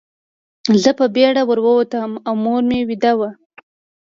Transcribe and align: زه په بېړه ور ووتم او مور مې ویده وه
زه 0.83 0.91
په 0.99 1.05
بېړه 1.15 1.41
ور 1.45 1.59
ووتم 1.65 2.11
او 2.27 2.33
مور 2.43 2.61
مې 2.69 2.79
ویده 2.89 3.13
وه 3.19 3.29